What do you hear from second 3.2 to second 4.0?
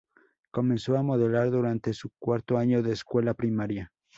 primaria.